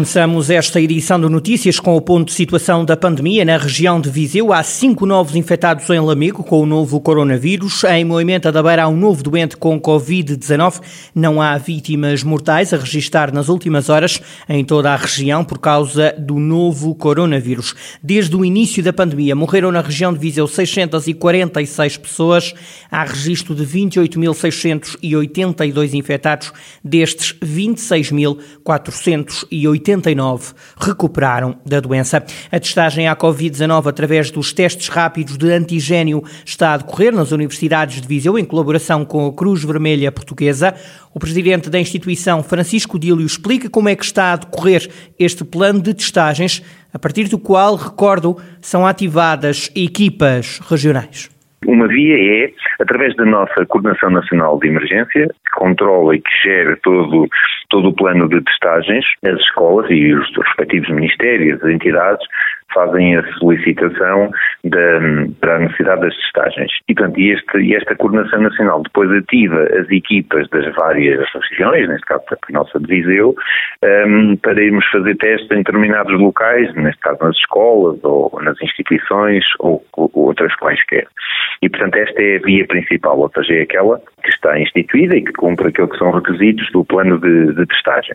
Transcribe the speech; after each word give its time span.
Começamos 0.00 0.48
esta 0.48 0.80
edição 0.80 1.20
de 1.20 1.28
notícias 1.28 1.78
com 1.78 1.94
o 1.94 2.00
ponto 2.00 2.28
de 2.28 2.32
situação 2.32 2.86
da 2.86 2.96
pandemia 2.96 3.44
na 3.44 3.58
região 3.58 4.00
de 4.00 4.08
Viseu. 4.08 4.50
Há 4.50 4.62
cinco 4.62 5.04
novos 5.04 5.36
infectados 5.36 5.90
em 5.90 6.00
Lamego 6.00 6.42
com 6.42 6.62
o 6.62 6.66
novo 6.66 6.98
coronavírus. 7.02 7.84
Em 7.84 8.02
Moimenta 8.02 8.50
da 8.50 8.62
Beira 8.62 8.84
há 8.84 8.88
um 8.88 8.96
novo 8.96 9.22
doente 9.22 9.58
com 9.58 9.78
Covid-19. 9.78 10.80
Não 11.14 11.42
há 11.42 11.58
vítimas 11.58 12.24
mortais 12.24 12.72
a 12.72 12.78
registrar 12.78 13.30
nas 13.30 13.50
últimas 13.50 13.90
horas 13.90 14.22
em 14.48 14.64
toda 14.64 14.90
a 14.90 14.96
região 14.96 15.44
por 15.44 15.58
causa 15.58 16.14
do 16.18 16.38
novo 16.38 16.94
coronavírus. 16.94 17.74
Desde 18.02 18.34
o 18.34 18.42
início 18.42 18.82
da 18.82 18.94
pandemia 18.94 19.36
morreram 19.36 19.70
na 19.70 19.82
região 19.82 20.14
de 20.14 20.18
Viseu 20.18 20.48
646 20.48 21.98
pessoas. 21.98 22.54
Há 22.90 23.04
registro 23.04 23.54
de 23.54 23.66
28.682 23.66 25.92
infectados. 25.92 26.54
Destes, 26.82 27.34
26.480 27.44 29.89
89 29.90 30.52
recuperaram 30.78 31.56
da 31.66 31.80
doença. 31.80 32.24
A 32.50 32.60
testagem 32.60 33.08
à 33.08 33.16
Covid-19 33.16 33.86
através 33.86 34.30
dos 34.30 34.52
testes 34.52 34.88
rápidos 34.88 35.36
de 35.36 35.50
antigênio 35.52 36.22
está 36.44 36.74
a 36.74 36.76
decorrer 36.76 37.12
nas 37.12 37.32
universidades 37.32 38.00
de 38.00 38.06
Viseu 38.08 38.38
em 38.38 38.44
colaboração 38.44 39.04
com 39.04 39.26
a 39.26 39.32
Cruz 39.32 39.64
Vermelha 39.64 40.12
Portuguesa. 40.12 40.74
O 41.12 41.18
presidente 41.18 41.68
da 41.68 41.80
instituição, 41.80 42.42
Francisco 42.42 42.98
Dílio, 42.98 43.26
explica 43.26 43.68
como 43.68 43.88
é 43.88 43.96
que 43.96 44.04
está 44.04 44.32
a 44.32 44.36
decorrer 44.36 44.88
este 45.18 45.44
plano 45.44 45.80
de 45.80 45.92
testagens, 45.92 46.62
a 46.92 46.98
partir 46.98 47.28
do 47.28 47.38
qual, 47.38 47.74
recordo, 47.74 48.36
são 48.60 48.86
ativadas 48.86 49.70
equipas 49.74 50.60
regionais. 50.68 51.28
Uma 51.66 51.86
via 51.88 52.16
é, 52.16 52.52
através 52.80 53.14
da 53.16 53.24
nossa 53.24 53.66
Coordenação 53.66 54.10
Nacional 54.10 54.58
de 54.58 54.68
Emergência, 54.68 55.28
que 55.28 55.50
controla 55.54 56.16
e 56.16 56.20
que 56.20 56.30
gera 56.42 56.76
todo, 56.82 57.28
todo 57.68 57.88
o 57.88 57.94
plano 57.94 58.28
de 58.28 58.40
testagens, 58.42 59.04
as 59.24 59.38
escolas 59.38 59.90
e 59.90 60.14
os 60.14 60.26
respectivos 60.36 60.88
ministérios, 60.90 61.62
as 61.62 61.70
entidades, 61.70 62.26
fazem 62.72 63.16
a 63.16 63.32
solicitação 63.34 64.30
para 65.40 65.56
a 65.56 65.58
necessidade 65.60 66.02
das 66.02 66.16
testagens. 66.16 66.72
E, 66.88 66.94
portanto, 66.94 67.18
este, 67.18 67.74
esta 67.74 67.96
coordenação 67.96 68.40
nacional 68.40 68.82
depois 68.82 69.10
ativa 69.12 69.62
as 69.78 69.90
equipas 69.90 70.48
das 70.50 70.74
várias 70.74 71.26
regiões, 71.50 71.88
neste 71.88 72.06
caso 72.06 72.22
a 72.30 72.52
nossa 72.52 72.78
de 72.78 72.86
Viseu, 72.86 73.34
um, 74.06 74.36
para 74.36 74.62
irmos 74.62 74.84
fazer 74.86 75.16
testes 75.16 75.50
em 75.50 75.62
determinados 75.62 76.18
locais, 76.18 76.74
neste 76.74 77.00
caso 77.00 77.18
nas 77.22 77.36
escolas 77.36 77.98
ou 78.02 78.30
nas 78.42 78.60
instituições 78.60 79.44
ou, 79.58 79.84
ou 79.96 80.10
outras 80.14 80.54
quaisquer. 80.56 81.06
E, 81.62 81.68
portanto, 81.68 81.96
esta 81.96 82.22
é 82.22 82.36
a 82.36 82.40
via 82.40 82.66
principal, 82.66 83.18
ou 83.18 83.30
seja, 83.34 83.54
é 83.54 83.62
aquela 83.62 84.00
que 84.22 84.30
está 84.30 84.58
instituída 84.58 85.16
e 85.16 85.22
que 85.22 85.32
cumpre 85.32 85.68
aquilo 85.68 85.88
que 85.88 85.98
são 85.98 86.10
requisitos 86.10 86.70
do 86.72 86.84
plano 86.84 87.18
de, 87.18 87.54
de 87.54 87.66
testagem. 87.66 88.14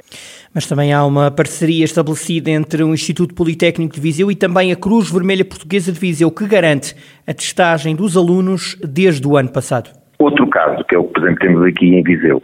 Mas 0.53 0.67
também 0.67 0.93
há 0.93 1.05
uma 1.05 1.29
parceria 1.29 1.85
estabelecida 1.85 2.49
entre 2.49 2.83
o 2.83 2.93
Instituto 2.93 3.35
Politécnico 3.35 3.95
de 3.95 4.01
Viseu 4.01 4.31
e 4.31 4.35
também 4.45 4.71
a 4.71 4.75
Cruz 4.75 5.11
Vermelha 5.11 5.43
Portuguesa 5.43 5.91
de 5.91 5.99
Viseu, 5.99 6.29
que 6.29 6.45
garante 6.45 6.95
a 7.25 7.33
testagem 7.33 7.95
dos 7.95 8.15
alunos 8.15 8.77
desde 8.79 9.27
o 9.27 9.35
ano 9.35 9.49
passado. 9.49 9.89
Outro 10.19 10.47
caso, 10.51 10.83
que 10.83 10.93
é 10.93 10.99
o 10.99 11.03
que, 11.05 11.13
por 11.13 11.23
exemplo, 11.23 11.39
temos 11.39 11.63
aqui 11.67 11.87
em 11.87 12.03
Viseu, 12.03 12.39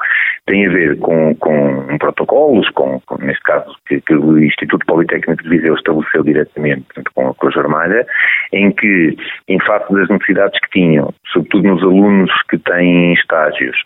tem 0.51 0.67
a 0.67 0.69
ver 0.69 0.99
com, 0.99 1.33
com 1.35 1.97
protocolos, 1.97 2.69
com, 2.71 2.99
com 3.05 3.15
neste 3.23 3.41
caso, 3.43 3.73
que, 3.87 4.01
que, 4.01 4.13
o 4.13 4.37
Instituto 4.37 4.85
Politécnico 4.85 5.41
de 5.43 5.49
Viseu 5.49 5.75
estabeleceu 5.75 6.23
diretamente 6.23 6.81
portanto, 6.81 7.11
com 7.15 7.29
a 7.29 7.35
Cruz 7.35 7.55
Vermelha, 7.55 8.05
em 8.51 8.69
que, 8.71 9.15
em 9.47 9.59
face 9.61 9.93
das 9.93 10.09
necessidades 10.09 10.59
que 10.59 10.69
tinham, 10.71 11.13
sobretudo 11.31 11.69
nos 11.69 11.81
alunos 11.81 12.31
que 12.49 12.57
têm 12.57 13.13
estágios, 13.13 13.77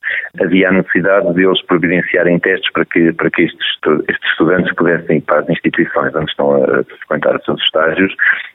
havia 0.41 0.69
a 0.69 0.72
necessidade 0.72 1.31
de 1.35 1.45
eles 1.45 1.61
providenciarem 1.67 2.39
testes 2.39 2.72
para 2.72 2.85
que, 2.85 3.13
para 3.13 3.29
que 3.29 3.44
estes, 3.44 3.68
estes 4.09 4.31
estudantes 4.31 4.73
pudessem 4.73 5.18
ir 5.18 5.22
para 5.22 5.41
as 5.41 5.50
instituições 5.50 6.16
onde 6.16 6.31
estão 6.31 6.63
a 6.63 6.84
frequentar 6.84 7.35
os 7.35 7.45
seus 7.45 7.62
estágios 7.62 8.12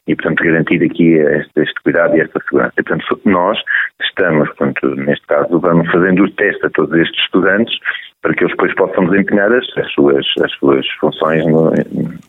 e, 0.09 0.17
portanto, 0.17 0.43
garantir 0.43 0.83
aqui 0.83 1.13
este, 1.13 1.61
este 1.61 1.81
cuidado 1.85 2.17
e 2.17 2.21
esta 2.23 2.41
segurança. 2.43 2.75
E, 2.77 2.83
portanto, 2.83 3.21
nós 3.25 3.59
estamos, 4.03 4.49
portanto, 4.49 4.97
neste 4.97 5.27
caso, 5.29 5.61
vamos 5.61 5.89
fazendo 5.93 6.25
os 6.25 6.35
testes 6.35 6.65
a 6.65 6.71
todos 6.71 6.99
estes 6.99 7.23
estudantes 7.25 7.79
para 8.23 8.35
que 8.35 8.45
eles 8.45 8.53
depois 8.53 8.75
possam 8.75 9.07
desempenhar 9.07 9.53
as, 9.53 9.67
as, 9.79 9.93
suas, 9.93 10.27
as 10.43 10.53
suas 10.53 10.87
funções 11.01 11.45
no, 11.47 11.73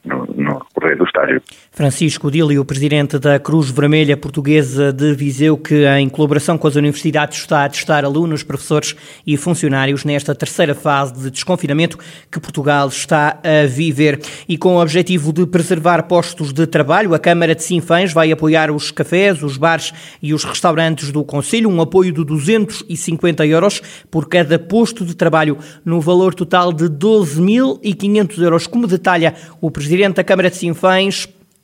no, 0.06 0.26
no 0.36 0.66
correr 0.82 0.96
do 0.96 1.04
estágio. 1.04 1.42
Francisco 1.72 2.30
Dílio, 2.30 2.66
presidente 2.66 3.18
da 3.18 3.40
Cruz 3.40 3.70
Vermelha 3.70 4.18
Portuguesa 4.18 4.92
de 4.92 5.14
Viseu, 5.14 5.58
que 5.58 5.86
em 5.86 6.10
colaboração 6.10 6.58
com 6.58 6.68
as 6.68 6.76
universidades 6.76 7.40
está 7.40 7.64
a 7.64 7.70
testar 7.70 8.04
alunos, 8.04 8.44
professores 8.44 8.96
e 9.26 9.38
funcionários 9.38 10.04
nesta 10.04 10.36
terceira 10.36 10.76
fase 10.76 11.14
de 11.14 11.30
desconfinamento 11.32 11.98
que 12.30 12.40
Portugal 12.40 12.88
está 12.88 13.40
a 13.44 13.66
viver. 13.68 14.20
E 14.50 14.58
com 14.58 14.76
o 14.76 14.82
objetivo 14.82 15.32
de 15.32 15.46
preservar 15.46 16.04
postos 16.04 16.52
de 16.52 16.66
trabalho, 16.66 17.14
a 17.14 17.20
Câmara 17.20 17.56
de 17.56 17.64
Sinfãs 17.64 18.12
vai 18.12 18.32
apoiar 18.32 18.72
os 18.72 18.92
cafés, 18.92 19.42
os 19.42 19.56
bares 19.56 19.94
e 20.22 20.34
os 20.34 20.44
restaurantes 20.44 21.12
do 21.12 21.24
Conselho, 21.24 21.70
um 21.70 21.80
apoio 21.80 22.12
de 22.12 22.26
250 22.26 23.46
euros 23.46 23.82
por 24.10 24.28
cada 24.28 24.58
posto 24.58 25.06
de 25.06 25.16
trabalho 25.16 25.58
no 25.86 26.02
valor 26.02 26.34
total 26.34 26.74
de 26.74 26.86
12.500 26.86 28.42
euros, 28.42 28.68
como 28.68 28.88
detalha 28.88 29.36
o 29.62 29.72
Presidente 29.72 30.16
da 30.16 30.24
Câmara 30.24 30.50
de 30.50 30.58
Sinfãs, 30.58 30.71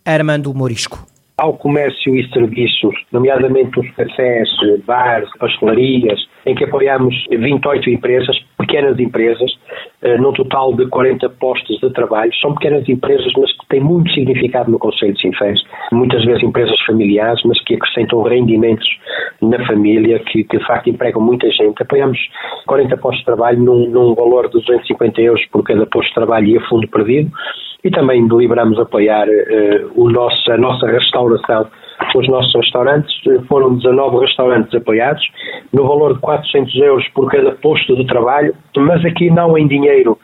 Armando 0.06 0.54
Morisco 0.54 1.08
ao 1.38 1.54
comércio 1.54 2.16
e 2.16 2.28
serviços, 2.30 2.96
nomeadamente 3.12 3.80
os 3.80 3.88
cafés, 3.92 4.50
bares, 4.88 5.30
pastelarias, 5.38 6.20
em 6.48 6.56
que 6.56 6.64
apoiamos 6.64 7.14
28 7.30 7.92
empresas, 7.92 8.36
pequenas 8.58 9.00
empresas, 9.00 9.52
eh, 10.02 10.18
num 10.18 10.34
total 10.34 10.74
de 10.74 10.88
40 10.88 11.30
postos 11.30 11.80
de 11.80 11.94
trabalho. 11.94 12.32
São 12.42 12.56
pequenas 12.56 12.90
empresas, 12.90 13.32
mas 13.38 13.52
que 13.52 13.68
têm 13.68 13.82
muito 13.82 14.12
significado 14.14 14.72
no 14.72 14.80
Conselho 14.80 15.14
de 15.14 15.22
Sinfãs. 15.22 15.62
Muitas 15.92 16.26
vezes 16.26 16.42
empresas 16.42 16.80
familiares, 16.88 17.40
mas 17.46 17.62
que 17.64 17.76
acrescentam 17.76 18.24
rendimentos 18.24 18.88
na 19.42 19.66
família, 19.66 20.20
que, 20.20 20.44
que 20.44 20.58
de 20.58 20.66
facto 20.66 20.90
empregam 20.90 21.22
muita 21.22 21.50
gente. 21.52 21.82
Apoiamos 21.82 22.18
40 22.66 22.98
postos 22.98 23.20
de 23.20 23.26
trabalho 23.26 23.60
num, 23.60 23.90
num 23.90 24.16
valor 24.16 24.48
de 24.48 24.54
250 24.54 25.22
euros 25.22 25.46
por 25.52 25.64
cada 25.64 25.86
posto 25.86 26.10
de 26.10 26.16
trabalho 26.16 26.48
e 26.48 26.58
a 26.58 26.68
fundo 26.68 26.88
perdido 26.88 27.32
e 27.84 27.92
também 27.92 28.28
deliberamos 28.28 28.80
apoiar 28.80 29.28
uh, 29.28 29.92
o 29.96 30.10
nosso, 30.10 30.52
a 30.52 30.58
nossa 30.58 30.88
restauração. 30.88 31.68
Os 32.16 32.28
nossos 32.28 32.54
restaurantes, 32.54 33.12
foram 33.48 33.76
19 33.76 34.20
restaurantes 34.20 34.74
apoiados, 34.76 35.24
no 35.74 35.88
valor 35.88 36.14
de 36.14 36.20
400 36.20 36.76
euros 36.76 37.08
por 37.10 37.30
cada 37.30 37.52
posto 37.54 37.96
de 37.96 38.06
trabalho, 38.06 38.54
mas 38.78 39.04
aqui 39.04 39.32
não 39.32 39.58
em 39.58 39.68
dinheiro 39.68 40.18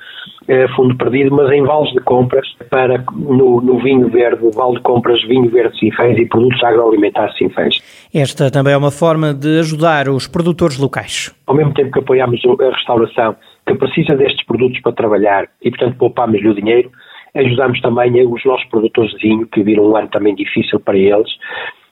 eh, 0.47 0.67
fundo 0.75 0.95
perdido, 0.97 1.35
mas 1.35 1.51
em 1.51 1.63
vales 1.63 1.91
de 1.93 1.99
compras 2.01 2.47
para 2.69 3.03
no, 3.13 3.61
no, 3.61 3.79
vinho 3.79 4.09
verde, 4.09 4.41
vale 4.53 4.75
de 4.75 4.81
compras 4.81 5.21
vinho 5.23 5.49
verde 5.49 5.77
Sinfãs 5.79 6.17
e 6.17 6.25
produtos 6.25 6.63
agroalimentares 6.63 7.37
Sinfãs. 7.37 7.75
Esta 8.13 8.51
também 8.51 8.73
é 8.73 8.77
uma 8.77 8.91
forma 8.91 9.33
de 9.33 9.59
ajudar 9.59 10.09
os 10.09 10.27
produtores 10.27 10.77
locais. 10.77 11.33
Ao 11.47 11.55
mesmo 11.55 11.73
tempo 11.73 11.91
que 11.91 11.99
apoiamos 11.99 12.41
a 12.45 12.69
restauração 12.75 13.35
que 13.65 13.75
precisa 13.75 14.15
destes 14.15 14.45
produtos 14.45 14.79
para 14.81 14.91
trabalhar 14.91 15.47
e, 15.61 15.69
portanto, 15.69 15.97
poupamos-lhe 15.97 16.49
o 16.49 16.53
dinheiro, 16.53 16.91
Ajudamos 17.35 17.81
também 17.81 18.25
os 18.27 18.45
nossos 18.45 18.67
produtores 18.69 19.11
de 19.13 19.27
vinho, 19.27 19.47
que 19.47 19.63
viram 19.63 19.85
um 19.85 19.97
ano 19.97 20.07
também 20.09 20.35
difícil 20.35 20.79
para 20.79 20.97
eles, 20.97 21.31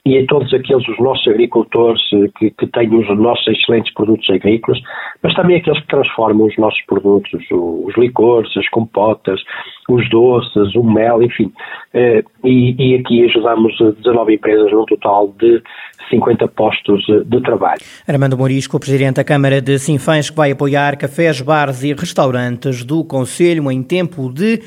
e 0.04 0.18
a 0.18 0.26
todos 0.26 0.52
aqueles, 0.52 0.86
os 0.88 0.98
nossos 0.98 1.26
agricultores 1.28 2.02
eh, 2.12 2.28
que, 2.36 2.50
que 2.50 2.66
têm 2.66 2.92
os 2.92 3.18
nossos 3.18 3.46
excelentes 3.46 3.94
produtos 3.94 4.28
agrícolas, 4.30 4.80
mas 5.22 5.32
também 5.34 5.56
aqueles 5.56 5.80
que 5.80 5.86
transformam 5.86 6.48
os 6.48 6.58
nossos 6.58 6.82
produtos, 6.86 7.40
os 7.50 7.96
licores, 7.96 8.54
as 8.56 8.68
compotas, 8.70 9.40
os 9.88 10.08
doces, 10.10 10.74
o 10.74 10.82
mel, 10.82 11.22
enfim. 11.22 11.52
Eh, 11.94 12.24
e, 12.42 12.74
e 12.78 12.94
aqui 12.96 13.24
ajudamos 13.26 13.78
19 13.78 14.34
empresas 14.34 14.72
num 14.72 14.84
total 14.86 15.32
de 15.38 15.62
50 16.10 16.48
postos 16.48 17.04
de 17.06 17.40
trabalho. 17.40 17.80
Armando 18.06 18.36
Morisco, 18.36 18.80
Presidente 18.80 19.16
da 19.16 19.24
Câmara 19.24 19.60
de 19.60 19.78
Sinfãs, 19.78 20.30
que 20.30 20.36
vai 20.36 20.50
apoiar 20.50 20.96
cafés, 20.96 21.40
bares 21.40 21.84
e 21.84 21.92
restaurantes 21.92 22.84
do 22.84 23.04
Conselho 23.04 23.70
em 23.70 23.82
tempo 23.84 24.32
de 24.32 24.60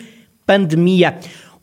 pandemia. 0.46 1.16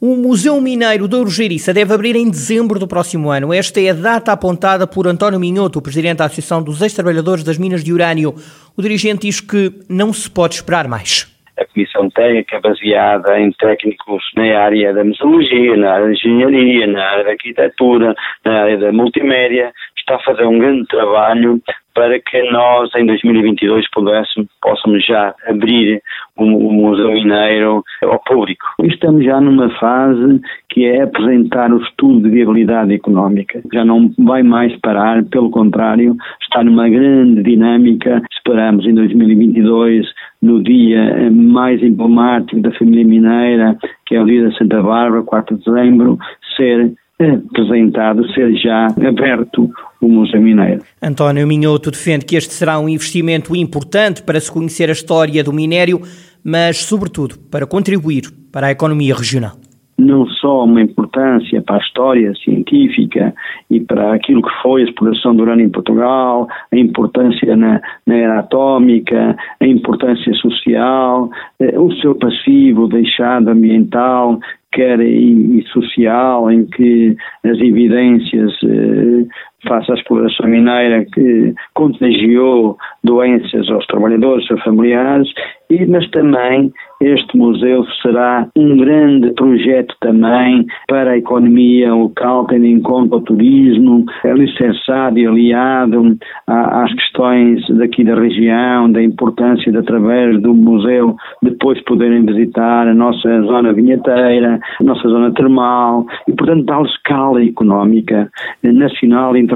O 0.04 0.16
Museu 0.16 0.60
Mineiro 0.60 1.06
da 1.06 1.18
Urgeriça 1.18 1.72
deve 1.72 1.94
abrir 1.94 2.16
em 2.16 2.28
dezembro 2.28 2.76
do 2.76 2.88
próximo 2.88 3.30
ano. 3.30 3.54
Esta 3.54 3.80
é 3.80 3.90
a 3.90 3.94
data 3.94 4.32
apontada 4.32 4.84
por 4.84 5.06
António 5.06 5.38
Minhoto, 5.38 5.80
presidente 5.80 6.18
da 6.18 6.24
Associação 6.24 6.60
dos 6.60 6.82
Ex-Trabalhadores 6.82 7.44
das 7.44 7.56
Minas 7.56 7.84
de 7.84 7.92
Urânio. 7.92 8.34
O 8.76 8.82
dirigente 8.82 9.28
diz 9.28 9.40
que 9.40 9.70
não 9.88 10.12
se 10.12 10.28
pode 10.28 10.56
esperar 10.56 10.88
mais. 10.88 11.30
A 11.56 11.64
Comissão 11.66 12.10
Técnica, 12.10 12.60
baseada 12.60 13.38
em 13.38 13.52
técnicos 13.52 14.24
na 14.34 14.58
área 14.58 14.92
da 14.92 15.04
metalurgia, 15.04 15.76
na 15.76 15.92
área 15.92 16.06
da 16.06 16.12
engenharia, 16.12 16.86
na 16.88 17.04
área 17.04 17.24
da 17.24 17.30
arquitetura, 17.30 18.16
na 18.44 18.60
área 18.60 18.78
da 18.78 18.90
multimédia, 18.90 19.72
está 19.96 20.16
a 20.16 20.24
fazer 20.24 20.44
um 20.44 20.58
grande 20.58 20.84
trabalho 20.88 21.62
para 21.94 22.18
que 22.20 22.42
nós 22.50 22.90
em 22.96 23.06
2022 23.06 23.90
pudéssemos, 23.90 24.48
possamos 24.60 25.04
já 25.04 25.34
abrir 25.46 26.02
o, 26.36 26.44
o 26.44 26.72
Museu 26.72 27.12
Mineiro 27.12 27.82
ao 28.02 28.18
público. 28.20 28.64
Estamos 28.82 29.24
já 29.24 29.40
numa 29.40 29.70
fase 29.78 30.40
que 30.68 30.84
é 30.86 31.02
apresentar 31.02 31.72
o 31.72 31.82
estudo 31.82 32.22
de 32.22 32.30
viabilidade 32.30 32.94
económica. 32.94 33.60
Já 33.72 33.84
não 33.84 34.10
vai 34.18 34.42
mais 34.42 34.74
parar, 34.80 35.22
pelo 35.24 35.50
contrário, 35.50 36.16
está 36.42 36.64
numa 36.64 36.88
grande 36.88 37.42
dinâmica. 37.42 38.22
Esperamos 38.32 38.86
em 38.86 38.94
2022, 38.94 40.06
no 40.40 40.62
dia 40.62 41.30
mais 41.30 41.82
emblemático 41.82 42.60
da 42.60 42.72
família 42.72 43.04
mineira, 43.04 43.76
que 44.06 44.14
é 44.14 44.20
o 44.20 44.26
dia 44.26 44.48
da 44.48 44.52
Santa 44.56 44.82
Bárbara, 44.82 45.22
4 45.22 45.56
de 45.56 45.64
dezembro, 45.64 46.18
ser 46.56 46.92
apresentado, 47.20 48.26
ser 48.32 48.54
já 48.56 48.86
aberto 49.06 49.70
o 50.02 50.08
Museu 50.08 50.42
Mineiro. 50.42 50.82
António 51.00 51.46
Minhoto 51.46 51.90
defende 51.90 52.26
que 52.26 52.36
este 52.36 52.52
será 52.52 52.78
um 52.78 52.88
investimento 52.88 53.54
importante 53.54 54.22
para 54.22 54.40
se 54.40 54.50
conhecer 54.50 54.90
a 54.90 54.92
história 54.92 55.42
do 55.44 55.52
minério, 55.52 56.02
mas, 56.44 56.78
sobretudo, 56.78 57.38
para 57.50 57.66
contribuir 57.66 58.24
para 58.50 58.66
a 58.66 58.70
economia 58.72 59.14
regional 59.14 59.56
não 59.98 60.26
só 60.26 60.64
uma 60.64 60.82
importância 60.82 61.62
para 61.62 61.76
a 61.76 61.80
história 61.80 62.32
científica 62.34 63.34
e 63.70 63.80
para 63.80 64.14
aquilo 64.14 64.42
que 64.42 64.62
foi 64.62 64.82
a 64.82 64.84
exploração 64.84 65.34
do 65.34 65.42
urânio 65.42 65.66
em 65.66 65.70
Portugal, 65.70 66.48
a 66.72 66.76
importância 66.76 67.56
na, 67.56 67.80
na 68.06 68.14
era 68.14 68.40
atómica, 68.40 69.36
a 69.60 69.66
importância 69.66 70.32
social, 70.34 71.30
eh, 71.60 71.78
o 71.78 71.92
seu 72.00 72.14
passivo 72.14 72.88
deixado 72.88 73.48
ambiental, 73.48 74.40
quer 74.72 75.00
e, 75.00 75.58
e, 75.58 75.64
social, 75.68 76.50
em 76.50 76.64
que 76.64 77.14
as 77.44 77.58
evidências 77.58 78.52
eh, 78.64 79.26
face 79.66 79.90
à 79.90 79.94
exploração 79.94 80.48
mineira 80.48 81.04
que 81.12 81.54
contagiou 81.74 82.76
doenças 83.04 83.68
aos 83.70 83.86
trabalhadores, 83.86 84.50
aos 84.50 84.62
familiares, 84.62 85.28
e, 85.70 85.86
mas 85.86 86.08
também 86.10 86.70
este 87.00 87.36
museu 87.36 87.84
será 88.02 88.46
um 88.56 88.76
grande 88.76 89.32
projeto 89.32 89.94
também 90.00 90.66
para 90.86 91.12
a 91.12 91.18
economia 91.18 91.92
local, 91.92 92.46
tendo 92.46 92.66
em 92.66 92.80
conta 92.80 93.16
o 93.16 93.20
turismo, 93.22 94.04
licenciado 94.24 95.18
e 95.18 95.26
aliado 95.26 96.16
às 96.46 96.92
questões 96.94 97.66
daqui 97.70 98.04
da 98.04 98.14
região, 98.14 98.90
da 98.92 99.02
importância 99.02 99.72
de, 99.72 99.78
através 99.78 100.40
do 100.42 100.54
museu, 100.54 101.16
depois 101.42 101.82
poderem 101.84 102.24
visitar 102.24 102.86
a 102.86 102.94
nossa 102.94 103.42
zona 103.42 103.72
vinheteira, 103.72 104.60
a 104.80 104.84
nossa 104.84 105.08
zona 105.08 105.32
termal, 105.32 106.06
e, 106.28 106.32
portanto, 106.32 106.64
dar 106.64 106.82
escala 106.82 107.42
económica 107.42 108.30
nacional 108.62 109.36
e 109.36 109.40
internacional. 109.40 109.51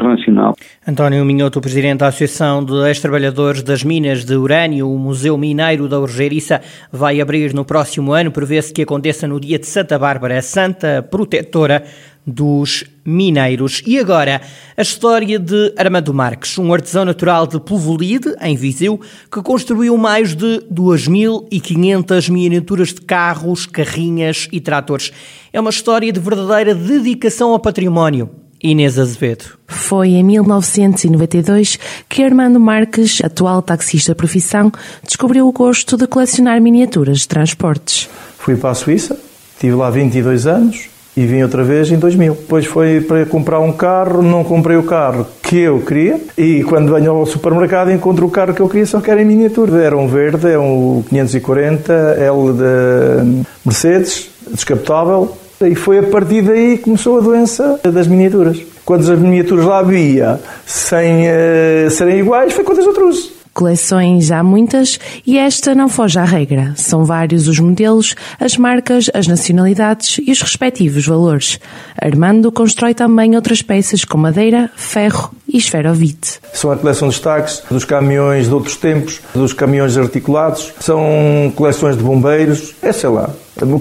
António 0.87 1.25
Minhoto, 1.25 1.61
presidente 1.61 1.99
da 1.99 2.09
Associação 2.09 2.65
de 2.65 2.75
Ex-Trabalhadores 2.89 3.63
das 3.63 3.83
Minas 3.83 4.25
de 4.25 4.35
Urânio, 4.35 4.91
o 4.91 4.99
Museu 4.99 5.37
Mineiro 5.37 5.89
da 5.89 5.99
Urgeriça, 5.99 6.61
vai 6.93 7.21
abrir 7.21 7.55
no 7.55 7.65
próximo 7.65 8.13
ano. 8.13 8.31
Prevê-se 8.31 8.73
que 8.73 8.83
aconteça 8.83 9.27
no 9.27 9.41
dia 9.41 9.59
de 9.59 9.67
Santa 9.67 9.99
Bárbara, 9.99 10.41
Santa 10.43 11.03
Protetora 11.03 11.85
dos 12.27 12.85
mineiros. 13.05 13.83
E 13.87 13.99
agora, 13.99 14.41
a 14.77 14.83
história 14.83 15.39
de 15.39 15.73
Armando 15.77 16.13
Marques, 16.13 16.59
um 16.59 16.73
artesão 16.73 17.05
natural 17.05 17.47
de 17.47 17.61
Povolide, 17.61 18.35
em 18.41 18.57
Viseu, 18.57 19.01
que 19.31 19.41
construiu 19.43 19.97
mais 19.97 20.35
de 20.35 20.61
2.500 20.73 22.29
miniaturas 22.29 22.89
de 22.89 23.01
carros, 23.03 23.65
carrinhas 23.65 24.49
e 24.51 24.61
tratores. 24.61 25.13
É 25.53 25.61
uma 25.61 25.71
história 25.71 26.13
de 26.13 26.19
verdadeira 26.19 26.75
dedicação 26.75 27.53
ao 27.53 27.61
património. 27.61 28.46
Inês 28.71 28.99
Azevedo. 28.99 29.45
Foi 29.69 30.09
em 30.11 30.25
1992 30.25 31.79
que 32.09 32.23
Armando 32.23 32.59
Marques, 32.59 33.21
atual 33.23 33.63
taxista 33.63 34.13
de 34.13 34.17
profissão, 34.17 34.73
descobriu 35.07 35.47
o 35.47 35.53
gosto 35.53 35.97
de 35.97 36.07
colecionar 36.07 36.61
miniaturas 36.61 37.21
de 37.21 37.29
transportes. 37.29 38.09
Fui 38.39 38.57
para 38.57 38.71
a 38.71 38.75
Suíça, 38.75 39.19
tive 39.61 39.75
lá 39.75 39.89
22 39.91 40.47
anos 40.47 40.89
e 41.17 41.25
vim 41.25 41.43
outra 41.43 41.65
vez 41.65 41.91
em 41.91 41.97
2000. 41.97 42.35
Depois 42.35 42.67
foi 42.67 43.01
para 43.01 43.25
comprar 43.25 43.61
um 43.61 43.73
carro, 43.73 44.21
não 44.21 44.45
comprei 44.45 44.77
o 44.77 44.83
carro 44.83 45.27
que 45.43 45.59
eu 45.59 45.81
queria 45.81 46.21
e 46.37 46.63
quando 46.65 46.93
venho 46.93 47.13
ao 47.13 47.27
supermercado 47.27 47.91
encontro 47.91 48.27
o 48.27 48.31
carro 48.31 48.53
que 48.53 48.61
eu 48.61 48.69
queria, 48.69 48.87
só 48.87 49.01
que 49.01 49.11
era 49.11 49.23
em 49.23 49.25
miniatura. 49.25 49.83
Era 49.83 49.97
um 49.97 50.09
verde, 50.09 50.51
é 50.51 50.59
um 50.59 51.03
540 51.09 51.93
L 51.93 52.53
de 52.53 53.45
Mercedes, 53.65 54.29
descapotável, 54.53 55.37
e 55.61 55.75
foi 55.75 55.99
a 55.99 56.03
partir 56.03 56.43
daí 56.43 56.77
que 56.77 56.85
começou 56.85 57.19
a 57.19 57.21
doença 57.21 57.81
das 57.85 58.07
miniaturas. 58.07 58.61
Quando 58.85 59.11
as 59.11 59.19
miniaturas 59.19 59.65
lá 59.65 59.79
havia 59.79 60.41
sem 60.65 61.27
uh, 61.27 61.91
serem 61.91 62.21
iguais, 62.21 62.53
foi 62.53 62.65
quando 62.65 62.81
as 62.81 62.87
outras. 62.87 63.37
Coleções 63.57 64.31
há 64.31 64.43
muitas 64.43 65.01
e 65.27 65.39
esta 65.39 65.75
não 65.75 65.89
foge 65.89 66.19
à 66.19 66.25
regra. 66.25 66.75
São 66.77 67.07
vários 67.07 67.49
os 67.49 67.59
modelos, 67.59 68.15
as 68.39 68.59
marcas, 68.59 69.11
as 69.15 69.27
nacionalidades 69.27 70.19
e 70.23 70.31
os 70.31 70.43
respectivos 70.43 71.07
valores. 71.07 71.59
Armando 71.99 72.53
constrói 72.53 72.93
também 72.93 73.35
outras 73.35 73.63
peças 73.63 74.05
com 74.05 74.19
madeira, 74.19 74.71
ferro 74.77 75.35
e 75.49 75.57
esferovite. 75.57 76.39
São 76.53 76.71
a 76.71 76.77
coleção 76.77 77.09
de 77.09 77.15
destaques 77.15 77.63
dos 77.71 77.87
caminhões 77.87 78.47
de 78.47 78.53
outros 78.53 78.77
tempos, 78.77 79.23
dos 79.35 79.55
caminhões 79.55 79.97
articulados, 79.97 80.75
são 80.79 81.51
coleções 81.57 81.97
de 81.97 82.03
bombeiros, 82.03 82.75
é 82.83 82.93
sei 82.93 83.09
lá, 83.09 83.31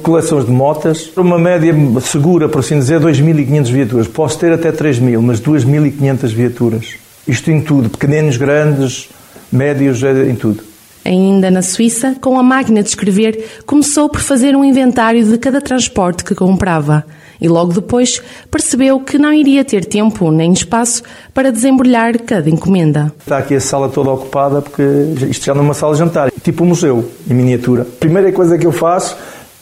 coleções 0.02 0.46
de 0.46 0.52
motas, 0.52 1.12
uma 1.18 1.38
média 1.38 1.74
segura, 2.02 2.48
por 2.48 2.60
assim 2.60 2.80
dizer, 2.80 3.00
2.500 3.00 3.72
viaturas. 3.72 4.08
Posso 4.08 4.40
ter 4.40 4.54
até 4.54 4.72
3.000, 4.72 5.20
mas 5.22 5.42
2.500 5.42 6.34
viaturas. 6.34 6.96
Isto 7.28 7.52
em 7.52 7.62
tudo, 7.62 7.90
pequeninos, 7.90 8.38
grandes, 8.38 9.10
médios, 9.52 10.04
é 10.04 10.30
em 10.30 10.36
tudo. 10.36 10.64
Ainda 11.04 11.52
na 11.52 11.62
Suíça, 11.62 12.16
com 12.20 12.40
a 12.40 12.44
máquina 12.44 12.82
de 12.82 12.90
escrever, 12.90 13.62
começou 13.66 14.10
por 14.10 14.22
fazer 14.22 14.56
um 14.56 14.66
inventário 14.66 15.24
de 15.24 15.38
cada 15.38 15.62
transporte 15.62 16.24
que 16.24 16.34
comprava 16.34 17.06
e 17.40 17.48
logo 17.48 17.74
depois 17.74 18.22
percebeu 18.50 19.00
que 19.00 19.18
não 19.18 19.32
iria 19.32 19.64
ter 19.64 19.86
tempo 19.86 20.32
nem 20.32 20.52
espaço 20.52 21.04
para 21.34 21.52
desembrulhar 21.52 22.20
cada 22.22 22.50
encomenda. 22.50 23.14
Está 23.20 23.38
aqui 23.38 23.56
a 23.56 23.62
sala 23.62 23.90
toda 23.90 24.10
ocupada 24.10 24.62
porque 24.62 24.82
isto 25.30 25.46
já 25.46 25.54
não 25.54 25.62
é 25.62 25.66
uma 25.66 25.74
sala 25.74 25.94
de 25.94 26.00
jantar, 26.00 26.32
tipo 26.44 26.64
um 26.64 26.68
museu, 26.68 27.08
em 27.30 27.34
miniatura. 27.34 27.84
A 27.84 28.00
primeira 28.00 28.32
coisa 28.32 28.58
que 28.58 28.66
eu 28.66 28.72
faço 28.72 29.16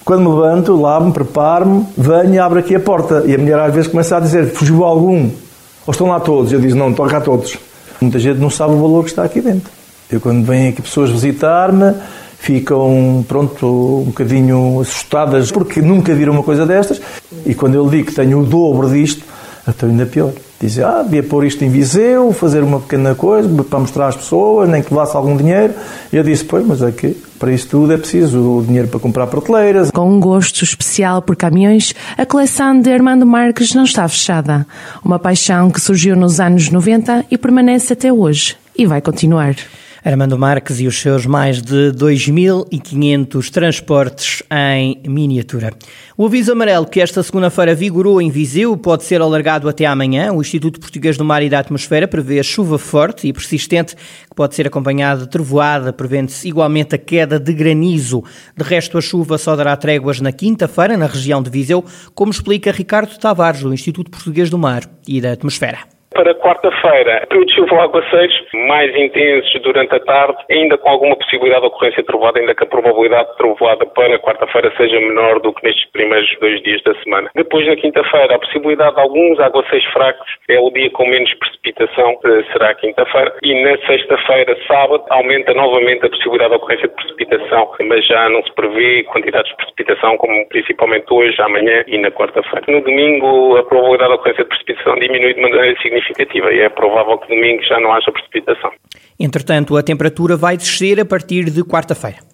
quando 0.06 0.22
me 0.22 0.30
levanto, 0.30 0.76
lavo-me, 0.80 1.14
preparo-me, 1.14 1.86
venho 1.98 2.34
e 2.34 2.40
abro 2.40 2.60
aqui 2.60 2.76
a 2.76 2.80
porta. 2.80 3.24
E 3.26 3.34
a 3.34 3.38
mulher 3.38 3.60
às 3.60 3.74
vezes 3.74 3.90
começa 3.90 4.18
a 4.18 4.20
dizer: 4.20 4.48
fugiu 4.52 4.84
algum? 4.84 5.30
Ou 5.86 5.92
estão 5.92 6.08
lá 6.08 6.20
todos? 6.20 6.52
Eu 6.52 6.60
digo: 6.60 6.76
não, 6.76 6.94
toca 6.94 7.18
a 7.18 7.22
todos. 7.22 7.58
Muita 8.02 8.20
gente 8.20 8.40
não 8.40 8.50
sabe 8.50 8.74
o 8.74 8.82
valor 8.82 9.04
que 9.04 9.12
está 9.12 9.24
aqui 9.24 9.40
dentro. 9.40 9.72
Eu, 10.12 10.20
quando 10.20 10.46
vêm 10.46 10.70
aqui 10.70 10.82
pessoas 10.82 11.10
visitar-me, 11.10 11.94
ficam, 12.38 13.24
pronto, 13.28 13.66
um 14.02 14.06
bocadinho 14.08 14.82
assustadas 14.82 15.52
porque 15.52 15.82
nunca 15.82 16.14
viram 16.14 16.34
uma 16.34 16.44
coisa 16.44 16.66
destas. 16.66 17.02
E 17.46 17.56
quando 17.56 17.76
eu 17.76 17.90
digo 17.90 18.08
que 18.08 18.14
tenho 18.14 18.42
o 18.42 18.46
dobro 18.46 18.90
disto, 18.90 19.24
então 19.68 19.90
ainda 19.90 20.06
pior. 20.06 20.34
Dizem, 20.64 20.82
ah, 20.82 21.04
devia 21.04 21.22
pôr 21.22 21.44
isto 21.44 21.62
em 21.66 21.70
Viseu, 21.70 22.32
fazer 22.32 22.64
uma 22.64 22.80
pequena 22.80 23.14
coisa 23.14 23.50
para 23.66 23.80
mostrar 23.80 24.08
às 24.08 24.16
pessoas, 24.16 24.70
nem 24.70 24.82
que 24.82 24.94
levasse 24.94 25.14
algum 25.14 25.36
dinheiro. 25.36 25.74
E 26.10 26.16
eu 26.16 26.24
disse, 26.24 26.46
pois, 26.46 26.66
mas 26.66 26.82
é 26.82 26.90
que 26.90 27.18
para 27.38 27.52
isso 27.52 27.68
tudo 27.68 27.92
é 27.92 27.98
preciso 27.98 28.40
o 28.40 28.64
dinheiro 28.66 28.88
para 28.88 28.98
comprar 28.98 29.28
prateleiras. 29.28 29.92
Com 29.92 30.10
um 30.10 30.22
gosto 30.22 30.64
especial 30.64 31.22
por 31.22 31.36
caminhões, 31.36 31.94
a 32.18 32.26
coleção 32.26 32.80
de 32.80 32.90
Armando 32.90 33.26
Marques 33.26 33.74
não 33.74 33.84
está 33.84 34.08
fechada. 34.08 34.66
Uma 35.04 35.20
paixão 35.20 35.70
que 35.70 35.82
surgiu 35.82 36.16
nos 36.16 36.40
anos 36.40 36.70
90 36.70 37.26
e 37.30 37.38
permanece 37.38 37.92
até 37.92 38.14
hoje. 38.14 38.56
E 38.74 38.86
vai 38.86 39.02
continuar. 39.02 39.56
Armando 40.06 40.38
Marques 40.38 40.82
e 40.82 40.88
os 40.88 41.00
seus 41.00 41.26
mais 41.26 41.62
de 41.62 41.94
2.500 41.94 43.50
transportes 43.50 44.44
em 44.52 45.02
miniatura. 45.08 45.72
O 46.18 46.26
aviso 46.26 46.52
amarelo 46.52 46.86
que 46.86 47.00
esta 47.00 47.24
segunda-feira 47.24 47.74
vigorou 47.74 48.22
em 48.22 48.30
Viseu 48.30 48.76
pode 48.76 49.06
ser 49.06 49.22
alargado 49.22 49.70
até 49.70 49.86
amanhã. 49.86 50.34
O 50.34 50.42
Instituto 50.42 50.78
Português 50.78 51.16
do 51.16 51.24
Mar 51.24 51.42
e 51.42 51.50
da 51.50 51.60
Atmosfera 51.60 52.06
prevê 52.06 52.44
chuva 52.44 52.78
forte 52.78 53.30
e 53.30 53.32
persistente, 53.32 53.96
que 53.96 54.36
pode 54.36 54.56
ser 54.56 54.68
acompanhada 54.68 55.22
de 55.22 55.30
trovoada, 55.30 55.94
prevendo-se 55.94 56.50
igualmente 56.50 56.96
a 56.96 56.98
queda 56.98 57.40
de 57.40 57.54
granizo. 57.54 58.26
De 58.58 58.64
resto, 58.64 58.98
a 58.98 59.02
chuva 59.02 59.38
só 59.38 59.56
dará 59.56 59.74
tréguas 59.78 60.20
na 60.20 60.34
quinta-feira 60.34 60.98
na 60.98 61.06
região 61.06 61.42
de 61.42 61.50
Viseu, 61.50 61.84
como 62.14 62.30
explica 62.30 62.74
Ricardo 62.74 63.18
Tavares, 63.18 63.62
do 63.62 63.74
Instituto 63.74 64.12
Português 64.12 64.50
do 64.50 64.58
Mar 64.58 64.84
e 65.08 65.22
da 65.22 65.32
Atmosfera. 65.32 65.93
Para 66.14 66.36
quarta-feira, 66.36 67.26
período 67.28 67.48
de 67.48 67.56
chuva 67.56 67.84
aguaceiros 67.84 68.36
mais 68.68 68.96
intensos 68.96 69.62
durante 69.64 69.96
a 69.96 70.00
tarde, 70.00 70.38
ainda 70.52 70.78
com 70.78 70.90
alguma 70.90 71.16
possibilidade 71.16 71.62
de 71.62 71.68
ocorrência 71.68 72.04
de 72.04 72.08
trovoada, 72.08 72.40
ainda 72.40 72.54
que 72.54 72.64
a 72.64 72.68
probabilidade 72.68 73.32
de 73.32 73.38
trovoada 73.38 73.86
para 73.88 74.20
quarta-feira 74.20 74.72
seja 74.78 75.00
menor 75.00 75.40
do 75.40 75.52
que 75.54 75.66
nestes 75.66 75.90
primeiros 75.92 76.30
dois 76.40 76.62
dias 76.62 76.84
da 76.84 76.94
semana. 77.02 77.32
Depois, 77.34 77.66
na 77.66 77.76
quinta-feira, 77.76 78.36
a 78.36 78.40
possibilidade 78.40 78.94
de 78.94 79.02
alguns 79.02 79.40
aguaceiros 79.40 79.86
fracos 79.92 80.28
é 80.50 80.60
o 80.60 80.70
dia 80.70 80.92
com 80.92 81.08
menos 81.08 81.34
precipitação, 81.34 82.20
eh, 82.26 82.44
será 82.52 82.76
quinta-feira. 82.76 83.34
E 83.42 83.64
na 83.64 83.76
sexta-feira, 83.88 84.56
sábado, 84.68 85.04
aumenta 85.10 85.54
novamente 85.56 86.06
a 86.06 86.10
possibilidade 86.10 86.52
de 86.52 86.58
ocorrência 86.58 86.88
de 86.90 86.94
precipitação, 86.94 87.72
mas 87.88 88.06
já 88.06 88.30
não 88.30 88.44
se 88.44 88.54
prevê 88.54 89.04
quantidades 89.06 89.50
de 89.50 89.58
precipitação 89.58 90.18
como 90.18 90.48
principalmente 90.50 91.06
hoje, 91.10 91.42
amanhã 91.42 91.84
e 91.88 91.98
na 91.98 92.12
quarta-feira. 92.12 92.66
No 92.68 92.82
domingo, 92.82 93.58
a 93.58 93.64
probabilidade 93.64 94.12
de 94.12 94.16
ocorrência 94.16 94.44
de 94.44 94.50
precipitação 94.50 94.96
diminui 95.00 95.34
de 95.34 95.42
maneira 95.42 95.76
significativa 95.82 96.03
significativa 96.04 96.54
e 96.54 96.60
é 96.60 96.70
provável 96.70 97.18
que 97.18 97.34
domingo 97.34 97.64
já 97.64 97.80
não 97.80 97.94
haja 97.94 98.12
precipitação. 98.12 98.72
Entretanto, 99.20 99.78
a 99.78 99.84
temperatura 99.84 100.36
vai 100.36 100.58
descer 100.58 101.00
a 101.00 101.06
partir 101.06 101.46
de 101.46 101.64
quarta-feira. 101.64 102.33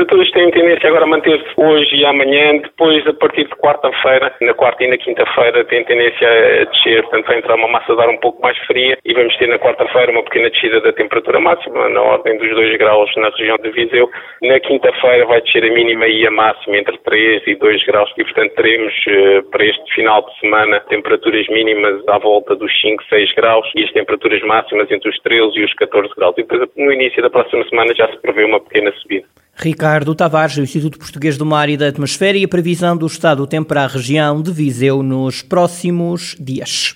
As 0.00 0.06
temperaturas 0.06 0.30
têm 0.30 0.50
tendência 0.50 0.88
agora 0.88 1.04
a 1.04 1.06
manter-se 1.06 1.44
hoje 1.58 1.94
e 1.94 2.06
amanhã, 2.06 2.56
depois 2.56 3.06
a 3.06 3.12
partir 3.12 3.44
de 3.44 3.54
quarta-feira, 3.56 4.34
na 4.40 4.54
quarta 4.54 4.82
e 4.82 4.88
na 4.88 4.96
quinta-feira 4.96 5.62
tem 5.66 5.84
tendência 5.84 6.26
a 6.26 6.64
descer, 6.64 7.02
portanto 7.02 7.26
vai 7.26 7.36
entrar 7.36 7.54
uma 7.56 7.68
massa 7.68 7.94
de 7.94 8.00
ar 8.00 8.08
um 8.08 8.16
pouco 8.16 8.40
mais 8.40 8.56
fria 8.60 8.96
e 9.04 9.12
vamos 9.12 9.36
ter 9.36 9.46
na 9.46 9.58
quarta-feira 9.58 10.10
uma 10.10 10.22
pequena 10.22 10.48
descida 10.48 10.80
da 10.80 10.90
temperatura 10.94 11.38
máxima, 11.38 11.86
na 11.90 12.00
ordem 12.00 12.38
dos 12.38 12.48
2 12.48 12.78
graus 12.78 13.14
na 13.16 13.28
região 13.28 13.58
de 13.58 13.70
Viseu. 13.72 14.08
Na 14.40 14.58
quinta-feira 14.60 15.26
vai 15.26 15.42
descer 15.42 15.64
a 15.64 15.74
mínima 15.74 16.06
e 16.06 16.26
a 16.26 16.30
máxima 16.30 16.78
entre 16.78 16.96
3 16.96 17.46
e 17.46 17.54
2 17.56 17.84
graus 17.84 18.10
e 18.16 18.24
portanto 18.24 18.54
teremos 18.54 18.94
eh, 19.06 19.42
para 19.52 19.66
este 19.66 19.94
final 19.94 20.22
de 20.22 20.40
semana 20.40 20.80
temperaturas 20.88 21.46
mínimas 21.48 22.08
à 22.08 22.16
volta 22.16 22.56
dos 22.56 22.72
5, 22.80 23.04
6 23.04 23.34
graus 23.34 23.70
e 23.76 23.84
as 23.84 23.92
temperaturas 23.92 24.40
máximas 24.44 24.90
entre 24.90 25.10
os 25.10 25.20
13 25.20 25.58
e 25.58 25.64
os 25.64 25.74
14 25.74 26.08
graus. 26.16 26.34
E 26.38 26.42
depois 26.42 26.70
no 26.74 26.90
início 26.90 27.22
da 27.22 27.28
próxima 27.28 27.68
semana 27.68 27.94
já 27.94 28.08
se 28.08 28.16
prevê 28.22 28.44
uma 28.44 28.60
pequena 28.60 28.90
subida. 28.92 29.26
Ricardo 29.54 30.14
Tavares, 30.14 30.56
do 30.56 30.62
Instituto 30.62 30.98
Português 30.98 31.36
do 31.36 31.44
Mar 31.44 31.68
e 31.68 31.76
da 31.76 31.88
Atmosfera 31.88 32.38
e 32.38 32.44
a 32.44 32.48
previsão 32.48 32.96
do 32.96 33.06
estado 33.06 33.38
do 33.38 33.46
tempo 33.46 33.68
para 33.68 33.84
a 33.84 33.88
região 33.88 34.40
de 34.40 34.50
Viseu 34.50 35.02
nos 35.02 35.42
próximos 35.42 36.36
dias. 36.38 36.94